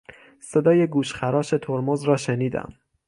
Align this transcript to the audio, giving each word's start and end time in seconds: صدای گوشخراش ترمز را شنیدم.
صدای 0.39 0.87
گوشخراش 0.87 1.49
ترمز 1.61 2.03
را 2.03 2.17
شنیدم. 2.17 2.73